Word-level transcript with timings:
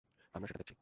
আমরা 0.35 0.47
সেটা 0.47 0.59
দেখছি। 0.61 0.75